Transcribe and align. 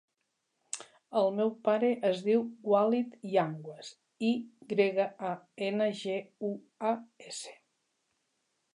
El 1.19 1.27
meu 1.39 1.51
pare 1.67 1.91
es 2.09 2.23
diu 2.29 2.41
Walid 2.73 3.13
Yanguas: 3.35 3.93
i 4.31 4.35
grega, 4.75 5.09
a, 5.33 5.37
ena, 5.69 5.93
ge, 6.03 6.19
u, 6.53 6.55
a, 6.95 6.99
essa. 7.31 7.59